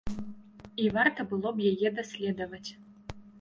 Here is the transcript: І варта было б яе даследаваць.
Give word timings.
І 0.85 0.87
варта 0.95 1.25
было 1.33 1.51
б 1.59 1.67
яе 1.75 1.93
даследаваць. 2.01 2.65